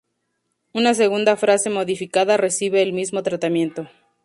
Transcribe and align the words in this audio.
Una 0.73 0.95
segunda 0.95 1.37
frase 1.37 1.69
modificada 1.69 2.35
recibe 2.35 2.81
el 2.81 2.91
mismo 2.91 3.21
tratamiento. 3.21 3.87